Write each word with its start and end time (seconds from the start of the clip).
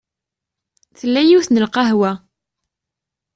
Tella 0.99 1.21
yiwet 1.23 1.49
n 1.51 1.61
lqahwa. 1.65 2.11